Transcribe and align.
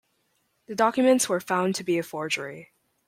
The 0.65 0.73
documents 0.73 1.29
were 1.29 1.39
found 1.39 1.75
to 1.75 1.83
be 1.83 1.99
a 1.99 2.01
forgery. 2.01 2.71